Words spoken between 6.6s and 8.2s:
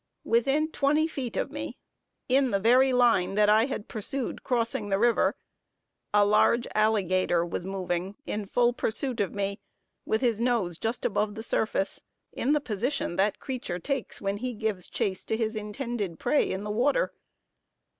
alligator was moving